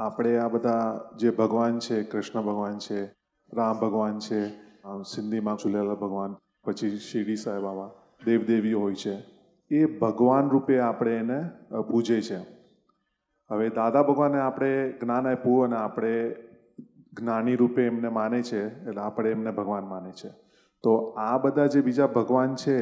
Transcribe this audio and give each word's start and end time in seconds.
આપણે 0.00 0.32
આ 0.38 0.48
બધા 0.48 0.84
જે 1.20 1.30
ભગવાન 1.32 1.78
છે, 1.78 1.96
કૃષ્ણ 2.04 2.42
ભગવાન 2.42 2.78
છે, 2.78 3.00
રામ 3.52 3.76
ભગવાન 3.78 4.18
છે 4.18 4.40
સિંધીમાં 5.04 5.58
ઝૂલેલાલ 5.62 5.98
ભગવાન, 6.02 6.36
પછી 6.64 6.98
શિરડી 7.08 7.40
સાહેબ 7.42 7.64
આવા 7.64 7.90
દેવદેવીઓ 8.26 8.78
હોય 8.80 8.98
છે, 9.02 9.14
એ 9.70 9.80
ભગવાન 10.02 10.46
રૂપે 10.50 10.78
આપણે 10.80 11.16
એને 11.16 11.38
પૂજે 11.90 12.18
છે. 12.28 12.38
હવે 13.50 13.66
દાદા 13.70 14.02
ભગવાને 14.02 14.38
આપણે 14.40 14.72
જ્ઞાન 15.00 15.26
આપ્યું 15.26 15.66
અને 15.66 15.76
આપણે 15.76 16.14
જ્ઞાની 17.18 17.56
રૂપે 17.56 17.86
એમને 17.86 18.10
માને 18.18 18.40
છે, 18.42 18.62
એટલે 18.66 19.02
આપણે 19.02 19.30
એમને 19.30 19.52
ભગવાન 19.52 19.86
માને 19.92 20.12
છે. 20.12 20.30
તો 20.84 20.90
આ 21.18 21.36
બધા 21.38 21.68
જે 21.74 21.80
બીજા 21.82 22.10
ભગવાન 22.16 22.54
છે 22.54 22.76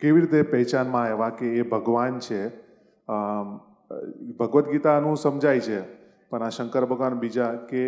કેવી 0.00 0.22
રીતે 0.22 0.42
પહેચાનમાં 0.52 1.06
આવ્યા 1.06 1.36
કે 1.38 1.46
એ 1.60 1.62
ભગવાન 1.74 2.18
છે 2.18 2.40
ભગવદ્ 4.38 4.66
ગીતાનું 4.70 5.16
સમજાય 5.16 5.60
છે, 5.60 5.78
પણ 6.30 6.42
આ 6.42 6.48
શંકર 6.48 6.84
ભગવાન 6.84 7.14
બીજા 7.18 7.52
કે 7.70 7.82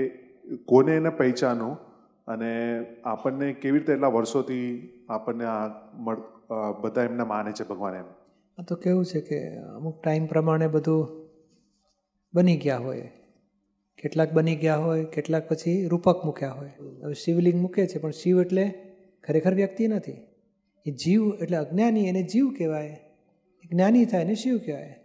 કોને 0.69 0.93
એને 0.97 1.11
પહેચાનું 1.11 1.75
અને 2.29 2.52
આપણને 3.05 3.47
કેવી 3.52 3.79
રીતે 3.79 3.93
એટલા 3.93 4.09
વર્ષોથી 4.09 4.69
આપણને 5.09 5.45
આ 5.47 6.73
બધા 6.83 7.05
એમને 7.05 7.25
માને 7.25 7.53
છે 7.53 7.69
ભગવાન 7.69 7.95
એમ. 7.95 8.09
આ 8.58 8.64
તો 8.69 8.77
કેવું 8.77 9.05
છે 9.05 9.20
કે 9.20 9.39
અમુક 9.77 9.97
ટાઈમ 10.03 10.27
પ્રમાણે 10.27 10.69
બધું 10.69 11.03
બની 12.34 12.56
ગયા 12.56 12.78
હોય. 12.78 13.08
કેટલાક 13.98 14.33
બની 14.33 14.56
ગયા 14.56 14.77
હોય, 14.77 15.05
કેટલાક 15.05 15.48
પછી 15.48 15.77
રૂપક 15.89 16.25
મૂક્યા 16.25 16.51
હોય. 16.51 16.73
હવે 17.05 17.14
શિવલિંગ 17.14 17.58
મૂકે 17.61 17.86
છે, 17.86 17.98
પણ 17.98 18.11
શિવ 18.11 18.41
એટલે 18.41 18.64
ખરેખર 19.25 19.55
વ્યક્તિ 19.55 19.89
નથી. 19.89 20.20
એ 20.86 20.91
જીવ 20.92 21.23
એટલે 21.42 21.56
અજ્ઞાની, 21.56 22.06
એને 22.08 22.23
જીવ 22.23 22.47
કહેવાય. 22.58 22.97
જ્ઞાની 23.70 24.05
થાય 24.05 24.23
એને 24.23 24.34
શિવ 24.34 24.58
કહેવાય. 24.67 24.98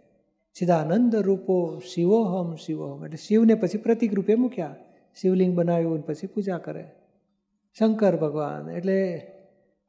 ચિદાનંદ 0.56 1.16
રૂપો 1.16 1.80
શિવોહમ 1.94 2.56
શિવોહમ. 2.56 3.04
એટલે 3.04 3.16
શિવને 3.16 3.54
પછી 3.54 3.78
પ્રતિક 3.78 4.14
રૂપે 4.14 4.34
મૂક્યા. 4.34 4.76
શિવલિંગ 5.20 5.54
બનાવ્યું 5.54 6.06
પછી 6.06 6.26
પૂજા 6.26 6.58
કરે. 6.58 6.84
શંકર 7.78 8.16
ભગવાન, 8.16 8.70
એટલે 8.70 8.98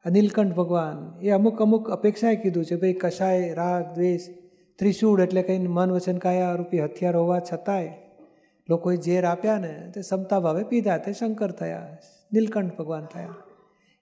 નીલકંઠ 0.05 0.53
ભગવાન, 0.53 0.97
એ 1.21 1.29
અમુક 1.29 1.61
અમુક 1.61 1.89
અપેક્ષાએ 1.89 2.35
કીધું 2.35 2.65
છે, 2.65 2.75
ભાઈ 2.75 2.93
કશાય 2.93 3.53
રાગ, 3.53 3.85
દ્વેષ, 3.95 4.21
ત્રિશૂળ 4.79 5.21
એટલે 5.21 5.41
કંઈ 5.41 5.67
મન 5.67 5.91
વચન 5.91 6.17
કાયા 6.17 6.53
રૂપી 6.53 6.79
હથિયાર 6.79 7.15
હોવા 7.15 7.39
છતાંય 7.39 7.93
લોકોએ 8.69 8.95
ઝેર 8.95 9.25
આપ્યા 9.25 9.57
ને, 9.57 9.91
તે 9.95 10.01
સમતા 10.01 10.39
ભાવે 10.39 10.63
પીધા, 10.63 10.97
તે 10.97 11.13
શંકર 11.13 11.51
થયા, 11.51 11.97
નીલકંઠ 12.33 12.77
ભગવાન 12.77 13.05
થયા. 13.05 13.35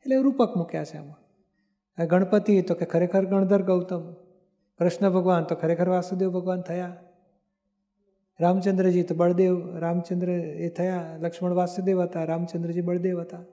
એટલે 0.05 0.15
રૂપક 0.15 0.57
મૂક્યા 0.57 0.83
છે 0.83 0.97
આમાં 0.97 2.07
ગણપતિ 2.07 2.61
તો 2.61 2.73
કે 2.73 2.85
ખરેખર 2.85 3.25
ગણધર 3.25 3.61
ગૌતમ 3.61 4.03
કૃષ્ણ 4.83 5.09
ભગવાન 5.09 5.43
તો 5.43 5.55
ખરેખર 5.55 5.89
વાસુદેવ 5.89 6.29
ભગવાન 6.29 6.61
થયા. 6.61 6.95
રામચંદ્રજી 8.39 9.03
તો 9.03 9.15
બળદેવ 9.15 9.77
રામચંદ્ર 9.77 10.29
એ 10.29 10.69
થયા. 10.69 11.17
લક્ષ્મણ 11.19 11.53
વાસુદેવ 11.53 12.01
હતા 12.01 12.23
રામચંદ્રજી 12.23 12.81
બળદેવ 12.81 13.21
હતા. 13.21 13.43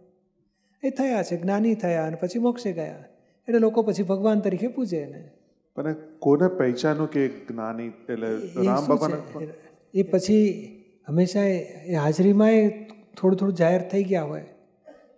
એ 0.84 0.90
થયા 0.90 1.22
છે 1.22 1.36
જ્ઞાની 1.42 1.74
થયા 1.74 2.06
અને 2.06 2.16
પછી 2.16 2.38
મોક્ષે 2.38 2.72
ગયા. 2.72 3.04
એટલે 3.48 3.58
લોકો 3.58 3.82
પછી 3.82 4.02
ભગવાન 4.02 4.40
તરીકે 4.40 4.68
પૂજે 4.68 4.98
એને. 4.98 5.30
પણ 5.76 5.94
કોને 6.18 6.48
પહેચાનો 6.48 7.06
કે 7.06 7.28
જ્ઞાની 7.28 7.86
એટલે 7.86 8.36
રામ 8.66 8.86
ભગવાન? 8.86 9.12
એ 9.94 10.02
પછી 10.02 10.38
હંમેશા 11.08 11.42
એ 11.42 11.94
હાજરીમાં 11.94 12.50
એ 12.50 12.68
થોડું 13.20 13.38
થોડું 13.38 13.56
જાહેર 13.56 13.88
થઈ 13.88 14.04
ગયા 14.04 14.22
હોય. 14.22 14.44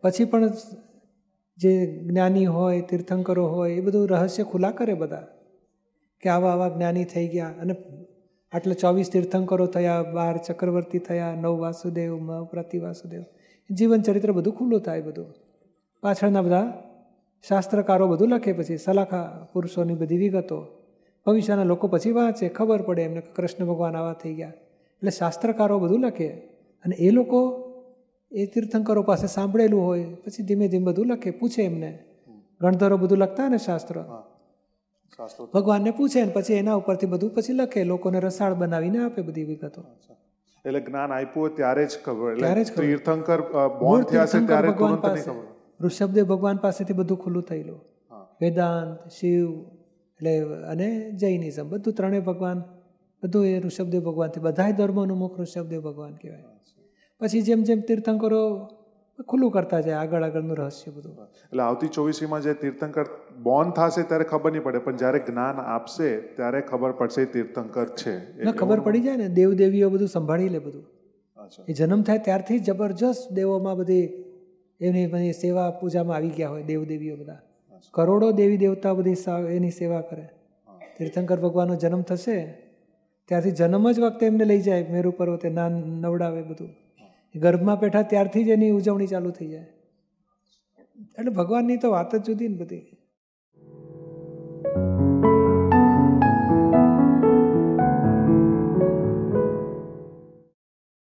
પછી 0.02 0.24
પણ 0.24 0.50
જે 1.56 1.86
જ્ઞાની 1.98 2.46
હોય 2.46 2.80
તીર્થંકરો 2.80 3.46
હોય 3.46 3.72
એ 3.72 3.80
બધું 3.80 4.08
રહસ્ય 4.08 4.42
ખુલ્લા 4.42 4.70
કરે 4.70 4.94
બધા. 4.94 5.26
કે 6.22 6.28
આવા 6.28 6.52
આવા 6.52 6.68
જ્ઞાની 6.68 7.04
થઈ 7.04 7.28
ગયા 7.28 7.54
અને 7.60 7.74
આટલા 8.52 8.74
ચોવીસ 8.74 9.10
તીર્થંકરો 9.10 9.66
થયા 9.66 10.02
બાર 10.02 10.36
ચક્રવર્તી 10.36 10.98
થયા 10.98 11.34
નવ 11.34 11.58
વાસુદેવ 11.58 12.44
પ્રતિ 12.44 12.78
વાસુદેવ. 12.78 13.22
જીવન 13.70 14.02
ચરિત્ર 14.02 14.32
બધું 14.32 14.54
ખુલ્લું 14.54 14.80
થાય 14.80 15.02
બધું. 15.02 15.34
પાછળના 16.02 16.42
બધા 16.42 16.72
શાસ્ત્રકારો 17.48 18.08
બધું 18.08 18.28
લખે 18.28 18.52
પછી 18.52 18.76
સલાખા 18.76 19.48
પુરુષોની 19.52 19.94
બધી 19.94 20.16
વિગતો. 20.16 20.66
ભવિષ્યના 21.26 21.64
લોકો 21.64 21.88
પછી 21.88 22.10
વાંચે 22.10 22.48
ખબર 22.48 22.82
પડે 22.82 23.02
એમને 23.02 23.20
કૃષ્ણ 23.20 23.64
ભગવાન 23.64 23.96
આવા 23.96 24.12
થઈ 24.12 24.34
ગયા. 24.34 24.48
એટલે 24.48 25.10
શાસ્ત્રકારો 25.10 25.78
બધું 25.78 26.00
લખે 26.00 26.28
અને 26.84 26.96
એ 26.96 27.10
લોકો 27.10 27.68
એ 28.32 28.46
તીર્થંકરો 28.46 29.02
પાસે 29.02 29.26
સાંભળેલું 29.26 29.84
હોય 29.84 30.04
પછી 30.04 30.42
ધીમે 30.42 30.68
ધીમે 30.68 30.84
બધું 30.84 31.06
લખે 31.06 31.30
પૂછે 31.30 31.62
એમને. 31.62 31.98
ગણધરો 32.60 32.96
બધું 32.96 33.18
લખતા 33.18 33.48
ને 33.48 33.58
શાસ્ત્ર. 33.58 34.04
ભગવાનને 35.54 35.90
પૂછે 35.90 36.20
ને 36.24 36.32
પછી 36.32 36.54
એના 36.54 36.76
ઉપરથી 36.80 37.06
બધું 37.06 37.30
પછી 37.34 37.52
લખે 37.52 37.84
લોકોને 37.84 38.18
રસાળ 38.20 38.54
બનાવીને 38.54 38.98
આપે 39.04 39.22
બધી 39.22 39.44
વિગતો. 39.44 39.80
એટલે 40.64 40.80
જ્ઞાન 40.80 41.12
આપ્યું 41.12 41.56
ત્યારે 41.56 41.84
જ 41.86 41.94
ખબર 42.04 42.38
ત્યારે 42.38 42.64
જ 42.64 42.70
તીર્થંકર 42.76 43.40
બોર્ન 43.80 44.02
થયા 44.10 44.26
છે 44.26 44.40
ત્યારે 44.46 44.72
તુરંત 44.80 45.06
નહીં 45.06 45.24
ખબર. 45.24 45.46
ઋષભદેવ 45.80 46.24
ભગવાન 46.24 46.58
પાસેથી 46.64 46.98
બધું 47.00 47.18
ખુલ્લું 47.24 47.44
થયેલું 47.48 47.80
વેદાંત 48.40 49.08
શિવ 49.16 49.48
એટલે 50.20 50.34
અને 50.72 50.88
જૈનિઝમ 51.22 51.66
બધું 51.68 51.94
ત્રણેય 51.98 52.26
ભગવાન 52.30 52.58
બધું 53.22 53.44
એ 53.46 53.54
ઋષભદેવ 53.60 54.02
ભગવાનથી. 54.08 54.40
બધાય 54.40 54.72
ધર્મોનું 54.72 55.18
મુખ 55.18 55.36
ઋષભદેવ 55.40 55.80
ભગવાન 55.80 56.14
કહેવાય. 56.14 56.44
પછી 57.20 57.42
જેમ 57.48 57.60
જેમ 57.62 57.80
તીર્થંકરો 57.88 58.42
ખુલ્લું 59.28 59.50
કરતા 59.50 59.80
જાય 59.80 59.96
આગળ 59.96 60.22
આગળનું 60.22 60.56
રહસ્ય 60.56 60.90
બધું. 60.90 61.14
એટલે 61.44 61.62
આવતી 61.62 61.88
ચોવીસીમાં 61.88 62.42
જે 62.42 62.54
તીર્થંકર 62.54 63.04
બોન 63.42 63.70
થશે 63.70 64.02
ત્યારે 64.02 64.24
ખબર 64.24 64.50
નહીં 64.52 64.62
પડે 64.62 64.78
પણ 64.78 64.96
જ્યારે 64.96 65.18
જ્ઞાન 65.18 65.60
આપશે 65.66 66.08
ત્યારે 66.38 66.60
ખબર 66.60 66.92
પડશે 66.92 67.24
તીર્થંકર 67.24 67.86
છે. 68.00 68.14
ના 68.44 68.52
ખબર 68.52 68.80
પડી 68.80 69.00
જાય 69.00 69.16
ને 69.16 69.28
દેવદેવીઓ 69.28 69.90
બધું 69.90 70.08
સંભાળી 70.08 70.48
લે 70.48 70.58
બધું. 70.58 70.84
એ 71.68 71.72
જન્મ 71.72 72.02
થાય 72.02 72.18
ત્યારથી 72.18 72.58
જબરજસ્ત 72.58 73.32
દેવોમાં 73.32 73.76
બધી 73.76 74.04
એમની 74.80 75.06
બધી 75.06 75.32
સેવા 75.32 75.70
પૂજામાં 75.70 76.16
આવી 76.16 76.34
ગયા 76.38 76.48
હોય 76.48 76.62
દેવદેવીઓ 76.62 77.16
બધા. 77.16 77.40
કરોડો 77.94 78.28
દેવી 78.32 78.56
દેવતા 78.56 78.92
બધી 78.94 79.16
એની 79.56 79.70
સેવા 79.70 80.00
કરે. 80.00 80.26
તીર્થંકર 80.98 81.38
ભગવાનનો 81.40 81.74
જન્મ 81.74 82.02
થશે 82.02 82.36
ત્યારથી 83.28 83.50
જન્મ 83.50 83.90
જ 83.90 84.00
વખતે 84.00 84.26
એમને 84.26 84.44
લઈ 84.44 84.60
જાય 84.60 84.86
મેરુ 84.90 85.10
પર્વતે 85.10 85.48
ના 85.50 85.68
નવડાવે 85.68 86.42
બધું. 86.42 86.70
ગર્ભમાં 87.34 87.80
બેઠા 87.80 88.02
ત્યારથી 88.02 88.44
જ 88.44 88.48
એની 88.48 88.70
ઉજવણી 88.70 89.06
ચાલુ 89.06 89.30
થઈ 89.30 89.48
જાય. 89.48 89.64
એટલે 91.18 91.30
ભગવાનની 91.30 91.76
તો 91.76 91.90
વાત 91.90 92.16
જ 92.16 92.26
જુદી 92.26 92.48
ને 92.48 92.56
બધી. 92.56 92.96